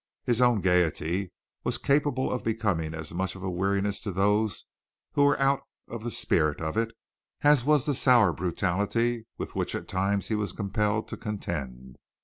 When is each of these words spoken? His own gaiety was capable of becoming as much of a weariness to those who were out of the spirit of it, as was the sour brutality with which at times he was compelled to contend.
His 0.25 0.41
own 0.41 0.61
gaiety 0.61 1.31
was 1.63 1.77
capable 1.77 2.31
of 2.31 2.43
becoming 2.43 2.95
as 2.95 3.13
much 3.13 3.35
of 3.35 3.43
a 3.43 3.51
weariness 3.51 4.01
to 4.01 4.11
those 4.11 4.65
who 5.11 5.21
were 5.23 5.39
out 5.39 5.61
of 5.87 6.03
the 6.03 6.09
spirit 6.09 6.59
of 6.59 6.75
it, 6.75 6.89
as 7.43 7.65
was 7.65 7.85
the 7.85 7.93
sour 7.93 8.33
brutality 8.33 9.27
with 9.37 9.53
which 9.55 9.75
at 9.75 9.87
times 9.87 10.29
he 10.29 10.33
was 10.33 10.53
compelled 10.53 11.07
to 11.09 11.17
contend. 11.17 11.99